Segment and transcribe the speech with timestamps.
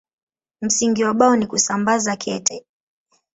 [0.61, 2.65] Msingi wa Bao ni kusambaza kete.